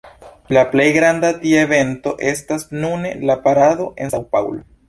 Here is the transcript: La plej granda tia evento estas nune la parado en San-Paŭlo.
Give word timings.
La 0.55 0.61
plej 0.71 0.85
granda 0.95 1.29
tia 1.43 1.59
evento 1.67 2.15
estas 2.31 2.67
nune 2.87 3.15
la 3.31 3.39
parado 3.47 3.91
en 4.07 4.15
San-Paŭlo. 4.17 4.69